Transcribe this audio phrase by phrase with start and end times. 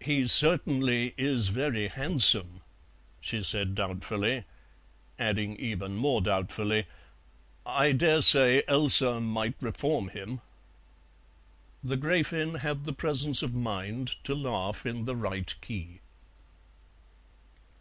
[0.00, 2.60] "He certainly is very handsome,"
[3.20, 4.44] she said doubtfully;
[5.18, 6.86] adding even more doubtfully,
[7.66, 10.42] "I dare say dear Elsa might reform him."
[11.82, 15.98] The Gräfin had the presence of mind to laugh in the right key.